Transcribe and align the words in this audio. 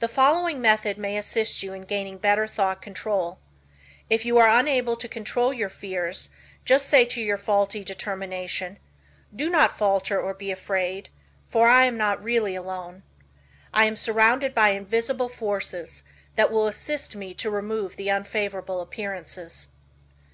The 0.00 0.08
following 0.08 0.60
method 0.60 0.98
may 0.98 1.16
assist 1.16 1.62
you 1.62 1.72
in 1.72 1.84
gaining 1.84 2.18
better 2.18 2.46
thought 2.46 2.82
control. 2.82 3.38
If 4.10 4.26
you 4.26 4.36
are 4.36 4.46
unable 4.60 4.94
to 4.96 5.08
control 5.08 5.54
your 5.54 5.70
fears, 5.70 6.28
just 6.66 6.86
say 6.86 7.06
to 7.06 7.22
your 7.22 7.38
faulty 7.38 7.82
determination, 7.82 8.78
"Do 9.34 9.48
not 9.48 9.74
falter 9.74 10.20
or 10.20 10.34
be 10.34 10.50
afraid, 10.50 11.08
for 11.48 11.66
I 11.66 11.86
am 11.86 11.96
not 11.96 12.22
really 12.22 12.56
alone. 12.56 13.04
I 13.72 13.86
am 13.86 13.96
surrounded 13.96 14.54
by 14.54 14.72
invisible 14.72 15.30
forces 15.30 16.02
that 16.36 16.52
will 16.52 16.66
assist 16.66 17.16
me 17.16 17.32
to 17.32 17.48
remove 17.48 17.96
the 17.96 18.10
unfavorable 18.10 18.82
appearances." 18.82 19.70